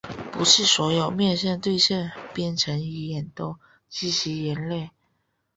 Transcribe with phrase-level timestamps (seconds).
[0.31, 4.89] 不是所有面向对象编程语言都支持元类。